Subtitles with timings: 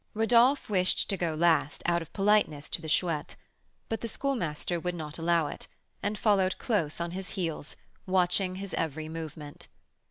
[0.15, 3.35] Rodolph wished to go last, out of politeness to the Chouette,
[3.87, 5.67] but the Schoolmaster would not allow it,
[6.01, 7.75] and followed close on his heels,
[8.07, 9.67] watching his every movement.